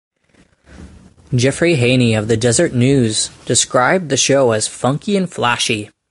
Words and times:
Jeffrey 1.31 1.75
Haney 1.75 2.15
of 2.15 2.27
the 2.27 2.35
"Deseret 2.35 2.73
News" 2.73 3.27
described 3.45 4.09
the 4.09 4.17
show 4.17 4.51
as 4.51 4.67
"funky 4.67 5.15
and 5.15 5.31
flashy". 5.31 5.91